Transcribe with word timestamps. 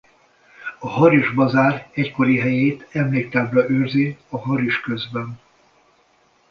A 0.79 0.87
Haris-bazár 0.89 1.87
egykori 1.93 2.37
helyét 2.39 2.87
emléktábla 2.91 3.69
őrzi 3.69 4.17
a 4.29 4.37
Haris 4.37 4.79
közben. 4.79 5.39